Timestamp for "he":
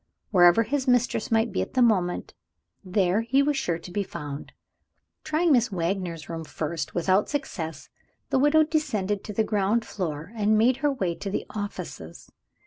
3.21-3.43